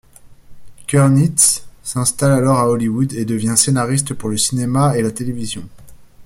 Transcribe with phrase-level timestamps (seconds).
[0.87, 5.69] Kurnitz s'installe alors à Hollywood et devient scénariste pour le cinéma et la télévision.